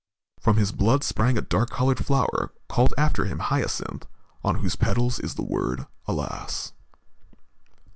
[0.39, 4.07] From his blood sprang a dark colored flower called after him hyacinth,
[4.43, 6.73] on whose petals is the word "alas."